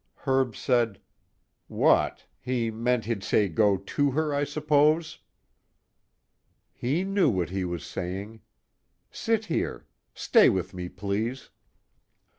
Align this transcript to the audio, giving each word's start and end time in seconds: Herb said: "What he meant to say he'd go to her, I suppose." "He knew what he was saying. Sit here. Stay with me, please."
Herb 0.25 0.55
said: 0.55 0.99
"What 1.67 2.25
he 2.39 2.71
meant 2.71 3.03
to 3.03 3.21
say 3.21 3.43
he'd 3.43 3.53
go 3.53 3.77
to 3.77 4.09
her, 4.09 4.33
I 4.33 4.45
suppose." 4.45 5.19
"He 6.73 7.03
knew 7.03 7.29
what 7.29 7.51
he 7.51 7.63
was 7.65 7.85
saying. 7.85 8.41
Sit 9.11 9.45
here. 9.45 9.85
Stay 10.15 10.49
with 10.49 10.73
me, 10.73 10.89
please." 10.89 11.51